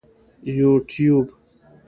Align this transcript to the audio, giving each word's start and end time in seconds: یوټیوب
یوټیوب 0.57 1.27